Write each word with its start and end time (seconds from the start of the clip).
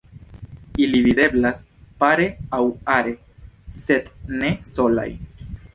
Ili 0.85 1.01
videblas 1.07 1.61
pare 2.05 2.27
aŭ 2.61 2.63
are, 2.97 3.15
sed 3.83 4.13
ne 4.43 4.55
solaj. 4.77 5.11